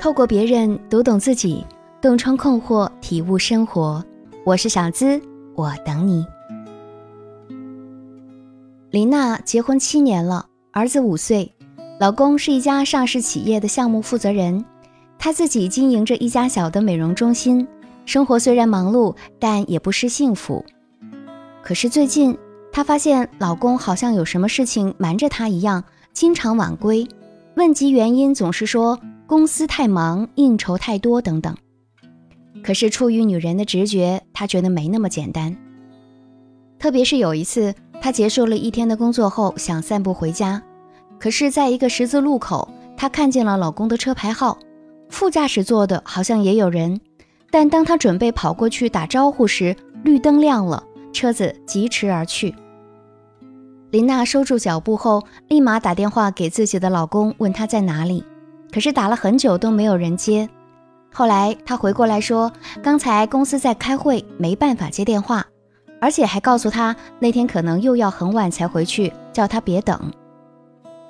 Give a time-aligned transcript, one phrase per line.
[0.00, 1.62] 透过别人读懂自己，
[2.00, 4.02] 洞穿困惑，体悟生活。
[4.46, 5.20] 我是小资，
[5.54, 6.24] 我等你。
[8.90, 11.54] 林娜结婚七年了，儿子五岁，
[12.00, 14.64] 老公是一家上市企业的项目负责人，
[15.18, 17.68] 她自己经营着一家小的美容中心，
[18.06, 20.64] 生活虽然忙碌，但也不失幸福。
[21.62, 22.34] 可是最近，
[22.72, 27.06] 她发现老公好像有什么事情瞒着她一样，经常晚归，
[27.56, 28.98] 问及原因，总是说。
[29.30, 31.56] 公司太忙，应酬太多等等。
[32.64, 35.56] 可是出于女人的直觉，她觉得没那么简单。
[36.80, 40.60] 特别是有一次，她结束了一天的工作后，想散步回家，
[41.20, 44.58] 可是在一个十字路口，她看见了老公的车牌号，
[45.10, 47.00] 副驾驶座的好像也有人，
[47.52, 52.52] 但当她准备跑过去打招呼时，绿灯亮了，车子疾驰而去。
[53.92, 58.24] 林娜收住脚步后，立马打电话给自己的老公，问他在哪里。
[58.72, 60.48] 可是打了很久都没有人接，
[61.12, 65.44] 后来他回过来说，刚才公司在开会，没办法接电话，
[66.00, 69.98] 而且还告诉他那天可能又要很晚才回去，叫他别等。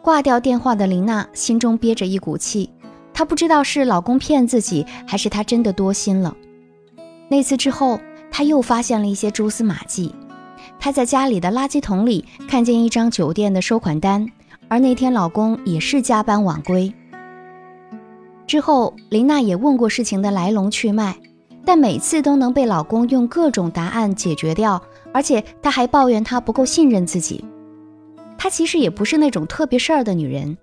[0.00, 2.70] 挂掉电话的林娜心中憋着一股气，
[3.14, 6.34] 她不知道是老公骗自己，还是她真的多心了。
[7.28, 8.00] 那次之后，
[8.30, 10.12] 她又发现了一些蛛丝马迹。
[10.80, 14.26] 她在家里的垃圾桶里看见一张酒店的收款单，
[14.68, 16.92] 而那天老公也是加班晚归。
[18.52, 21.16] 之后，林娜也问过事情的来龙去脉，
[21.64, 27.42] 但每次都能被老公用各种答案解决掉，而且她还抱怨他不够信任自己。
[28.36, 30.58] 她其实也不是那种特别事儿的女人，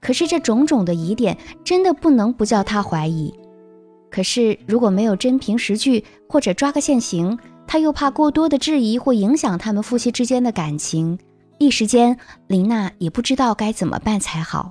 [0.00, 3.34] 可是这种种的疑点真的不能不叫她怀疑。
[4.10, 11.18] 可是如果没有真凭实据或者抓个现行，她又怕过多的质疑会影响他们夫妻之间的感情，
[11.58, 14.70] 一时间林娜也不知道该怎么办才好。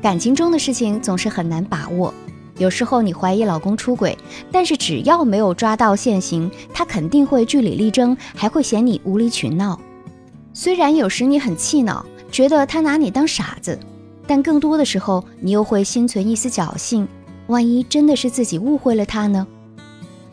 [0.00, 2.14] 感情中的事情总是很难把握，
[2.56, 4.16] 有时候你怀疑老公出轨，
[4.52, 9.78] 但是只要没有抓到现行，他肯定会据理力争，还会嫌你无理取闹。
[10.52, 13.76] 虽然有时你很气恼，觉得他拿你当傻子，
[14.24, 17.06] 但更多的时候你又会心存一丝侥幸，
[17.48, 19.44] 万一真的是自己误会了他呢？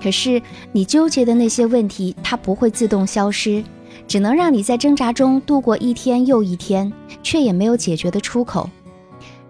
[0.00, 0.40] 可是
[0.70, 3.64] 你纠结的那些问题，它不会自动消失，
[4.06, 6.92] 只能让你在挣扎中度过一天又一天，
[7.24, 8.70] 却也没有解决的出口。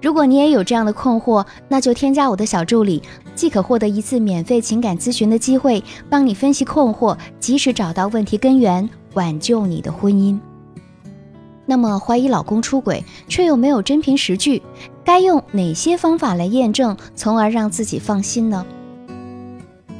[0.00, 3.02] 如果你也有这样的困惑，那就添加我的小助理，
[3.34, 10.38] 即可获得一次免费情感咨询的机会，帮你分析困惑，及时找到问题根源，挽救你的婚姻。
[11.66, 14.62] 那么，怀疑老公出轨却又没有真凭实据，
[15.04, 18.64] 该用哪些方法来验证，从而让自己放心呢？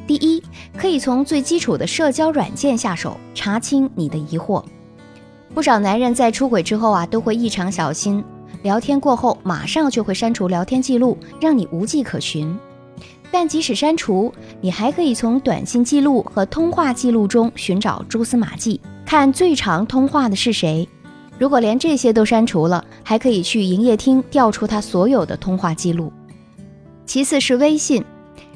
[0.06, 0.42] 第一，
[0.76, 4.62] 可以从最基础的社交软件下手，查清你的疑惑。
[5.52, 8.24] 不少男人在出轨之后啊，都会异常小心。
[8.62, 12.56] 聊天过后，马上就会删除聊天记录，让你无迹可寻。
[13.30, 20.88] 但即使删除，你还可以从短信记录和通话记录中寻找蛛丝马迹，看最长通话的是谁。
[21.38, 26.12] 如果连这些都删除了，还可以去营业厅调出他所有的通话记录。
[27.06, 28.04] 其次是微信，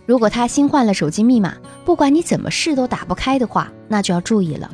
[0.04, 1.54] 如果他新换了手机密码，
[1.84, 4.70] 不管你怎么试都打不开的话，那就要注意了。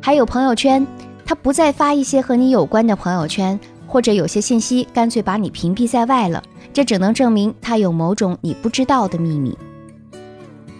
[0.00, 0.86] 还有朋友圈，
[1.26, 3.58] 他不再发一些和你有关的朋友圈。
[3.94, 9.56] 或者有些信息干脆把你屏蔽在外了，这只能证明他有某种你不知道的秘密。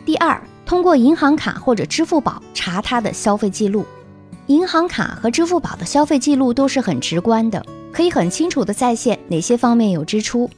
[0.05, 3.87] 第二，通过银行卡或者支付宝查他的消费记录。
[4.49, 10.51] 银行卡和支付宝的消费记录都是很直观的，可以很清楚的再现哪些方面有支出。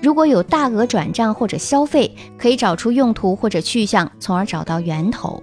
[0.00, 5.42] 如果有大额转账或者消费，可以找出用途或者去向，从而找到源头。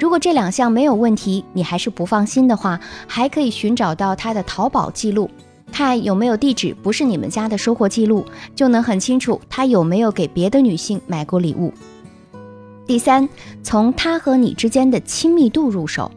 [0.00, 5.30] 如果这两项没有问题，你还是不放心的话，还可以寻找到他的淘宝记录。
[5.74, 8.24] 看有没有地址不是你们家的收货记录，
[8.54, 11.74] 就能很清楚他有没有给别的女性买过礼物。
[12.86, 13.28] 第三，
[13.60, 16.08] 从他和你之间的亲密度入手。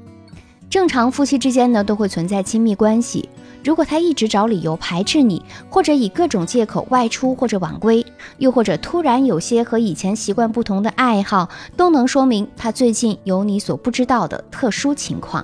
[0.70, 3.28] 正常夫妻之间呢都会存在亲密关系，
[3.64, 5.42] 如果他一直找理由排斥你，
[5.72, 8.06] 或者以各种借口外出或者晚归，
[8.38, 15.44] 又或者突然有些和以前习惯不同的爱好，都能说明他最近有你所不知道的特殊情况。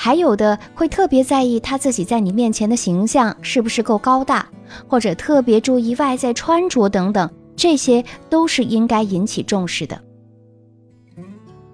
[0.00, 4.48] 还有的会特别在意他自己在你面前的形象是不是够高大，
[4.86, 10.00] 或者特别注意外在穿着等等，这些都是应该引起重视的。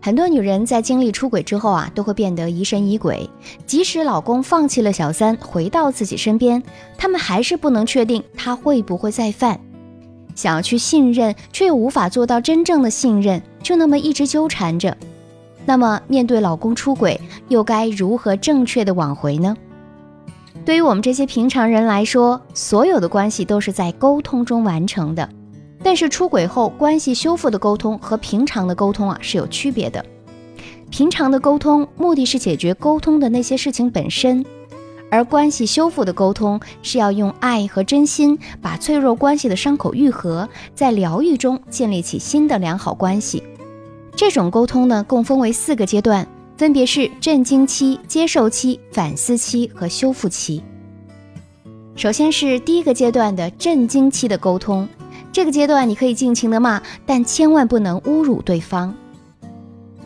[0.01, 3.29] 很多女人在经历出轨之后啊，都会变得疑神疑鬼，
[3.67, 6.63] 即使老公放弃了小三，回到自己身边，
[6.97, 9.61] 她们还是不能确定他会不会再犯，
[10.35, 14.97] 想要去信任，却又无法做到真正的信任，就那么一直纠缠着。
[15.67, 19.57] 那么，面对老公出轨，又该如何正确的挽回呢？
[20.65, 25.29] 对于我们这些平常人来说，所有的关系都是在沟通中完成的。
[25.83, 30.03] 但是出轨后关系修复的沟通和平常的沟通啊是有区别的。
[30.91, 34.43] 平常的沟通目的是解决沟通的那些事情本身，
[35.11, 43.43] 而关系修复的沟通是要用爱和真心把脆弱关系的伤口愈合，在疗愈中建立起新的良好关系。
[44.17, 46.27] 这种沟通呢，共分为四个阶段，
[46.57, 50.63] 分别是震惊期、接受期、反思期和修复期。
[51.97, 54.89] 首先是第一个阶段的震惊期的沟通，
[55.33, 58.95] 这个阶段你可以尽情的骂，但千万不能侮辱对方。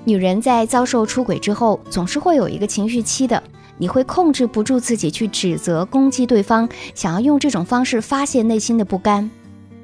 [0.05, 3.43] 女人在遭受出轨之后，总是会有一个情绪期的，
[3.77, 9.31] 你会控制不住自己去指责、攻击对方，想要用这种方式发泄内心的不甘。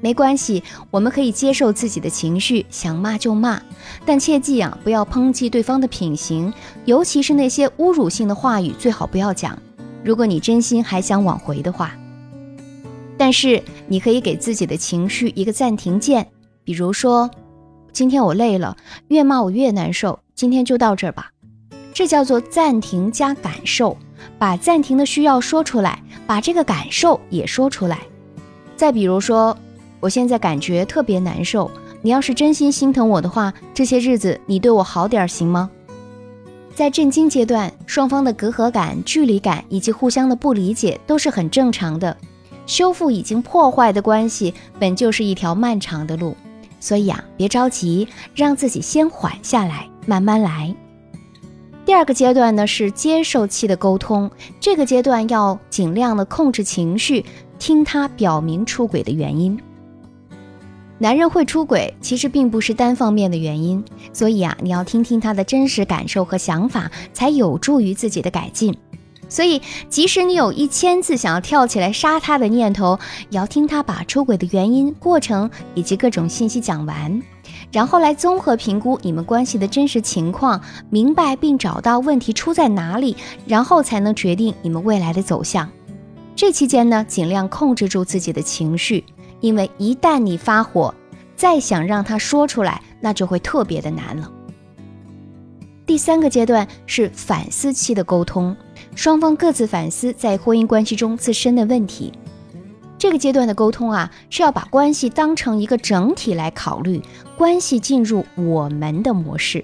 [0.05, 0.61] 没关系，
[0.91, 3.59] 我们可以接受自己的情绪，想骂就骂，
[4.05, 6.53] 但切记啊，不要抨击对方的品行，
[6.85, 9.57] 尤其是那些侮辱性的话语，最好不要讲。
[10.03, 11.95] 如果你真心还想挽回的话，
[13.17, 16.27] 但是你可以给自己的情绪一个暂停键，
[16.63, 17.27] 比如说。
[17.91, 20.19] 今天我累了，越骂我越难受。
[20.35, 21.31] 今天就到这儿吧，
[21.95, 23.97] 这叫做暂停加感受，
[24.37, 28.01] 把暂停的需要说出来，把这个感受也说出来。
[28.75, 29.57] 再比如说，
[30.05, 31.71] 我现在感觉特别难受，
[32.03, 35.67] 你要是真心心疼我的话，这些日子你对我好点行吗？
[36.75, 42.15] 在震惊阶段，双方的隔阂感、距离感以及互相的不理解都是很正常的。
[42.67, 46.37] 修复已经破坏的关系，本就是一条漫长的路。
[46.79, 50.75] 所以啊，别着急，让自己先缓下来，慢慢来。
[51.83, 54.29] 第二个阶段呢是接受期的沟通，
[54.59, 57.25] 这个阶段要尽量的控制情绪，
[57.57, 59.59] 听他表明出轨的原因。
[60.97, 63.83] 男人会出轨，其实并不是单方面的原因，
[64.13, 68.77] 所以啊，你要听听他的真实感受和想法，才有助于自己的改进。
[69.27, 72.97] 所以，即使你有一千次想要跳起来杀他的念头，
[73.29, 77.21] 也要听他把出轨的原因、过程以及各种信息讲完，
[77.71, 85.69] 然后来综合评估你们关系的真实情况，明白并找到问题出在哪里，然后才能决定你们未来的走向。
[86.35, 89.03] 这期间呢，尽量控制住自己的情绪，
[89.45, 90.93] 因为一旦你发火，
[91.35, 94.31] 再想让他说出来，那就会特别的难了。
[95.85, 98.57] 第三个阶段是反思期的沟通。
[98.95, 102.11] 双方各自反思在婚姻关系中自身的问题。
[102.97, 106.99] 这个阶段的沟通啊，是要把关系当成一个整体来考虑，
[107.37, 109.63] 关系进入我们的模式。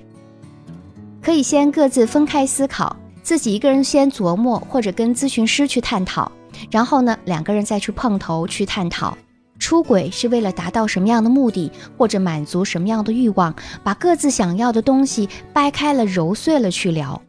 [1.22, 6.32] 可以先各自分开思考，自己一个人先琢磨，或者跟咨询师去探讨，
[6.70, 9.18] 然后呢，两个人再去碰头去探讨，
[9.62, 17.22] 出轨是为了达到什么样的目的，或者满足什么样的欲望，把各自想要的东西掰开了揉碎了去聊。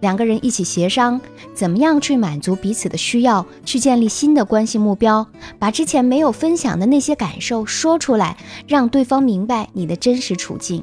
[0.00, 1.20] 两个人一起协商，
[1.54, 5.26] 怎么样去满足彼此的需要，去建立新的关系目标，
[5.58, 8.36] 把之前没有分享的那些感受说出来，
[8.66, 10.82] 让对方明白你的真实处境。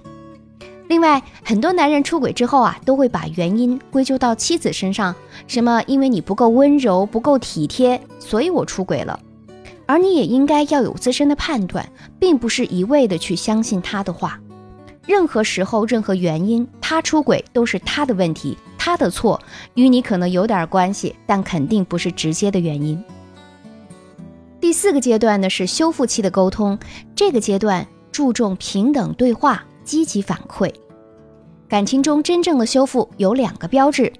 [0.88, 5.16] 另外，很多男人出轨之后啊，都会把原因归咎到妻子身上，
[5.48, 9.20] 什么因为你不够温柔、不够体贴，所以我出轨了。
[9.86, 11.88] 而你也应该要有自身的判断，
[12.20, 14.40] 并不是一味的去相信他的话。
[15.06, 18.58] 任何时候、任何原因，他出轨都是他的问题。
[18.78, 19.42] 他的错
[19.76, 23.02] 与你可能有点关系，但肯定不是直接的原因。
[24.60, 26.78] 第四个阶段呢是修复期的沟通，
[27.16, 30.70] 这个阶段注重平等对话、积极反馈。
[31.70, 34.12] 感情中真正的修复有两个标志：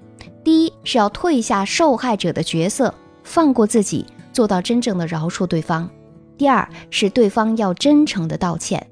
[0.42, 5.88] 第一是要退下受害者的角色，放过自己，做到真正的饶恕对方；
[6.36, 8.86] 第二是对方要真诚的道歉。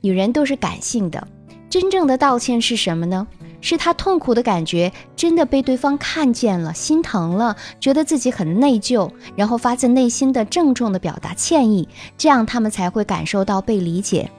[0.00, 1.28] 女人都是感性的，
[1.68, 3.24] 真正的道歉是什么呢？
[3.60, 14.30] 是她痛苦的感觉真的被对方看见了，心疼了，觉得自己很内疚，然后发自内心的郑重的表达歉意，这样他们才会感受到被理解。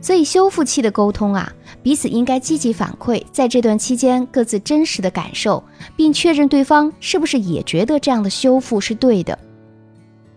[0.00, 5.62] 所以修复期的沟通啊，彼此应该积极反馈，在这段期间各自真实的感受，
[5.96, 9.38] 并确认对方是不是也觉得这样的修复是对的。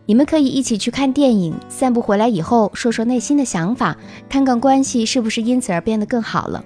[0.05, 3.95] 你们可以一起去看电影，散步回来以后说说内心的想法，
[4.29, 6.63] 看看关系是不是因此而变得更好了。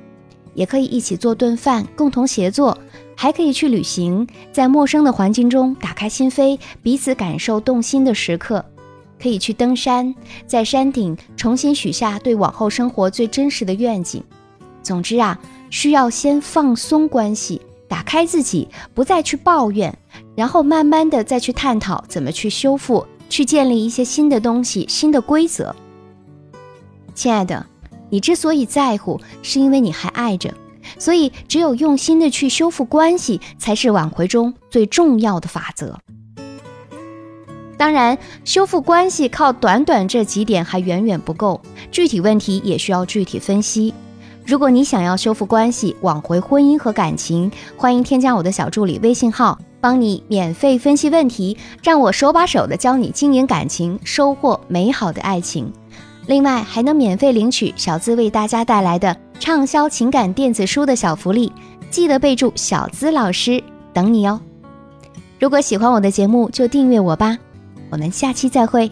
[0.54, 2.78] 也可以一起做顿饭，共同协作，
[3.16, 8.64] 还可以去旅行，在陌生的环境中打开心扉，彼此感受动心的时刻。
[9.22, 10.14] 可以去登山，
[10.46, 14.24] 在山顶重新许下对往后生活最真实的愿景。
[14.86, 15.38] 总之啊，
[15.70, 19.98] 需要先放松关系，打开自己，不再去抱怨，
[20.36, 25.76] 然后慢慢的再去探讨怎么去修复，去建立一些新的东西、新的规则。
[27.14, 27.66] 亲爱的。
[28.12, 30.54] 你之所以在乎，是因为你还爱着，
[31.00, 36.00] 所以只有用心的去修复关系，才是挽回中最重要的法则。
[37.78, 41.60] 当然，修复关系靠短短这几点还远远不够，
[41.92, 43.94] 具体问题也需要具体分析。
[44.46, 55.74] 如果你想要修复关系、挽回婚姻和感情，欢迎添加我的小助理微信号，帮你免费分析问题，让我手把手的教你经营感情，收获美好的爱情。
[56.28, 61.52] 另外，还能免费领取小资为大家带来的畅销情感电子书的小福利，
[61.90, 64.40] 记得备注“小资老师”，等你哦。
[65.40, 67.36] 如果喜欢我的节目，就订阅我吧。
[67.90, 68.92] 我们下期再会。